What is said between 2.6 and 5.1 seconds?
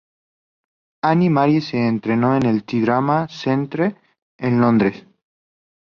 "The Drama Centre" en Londres.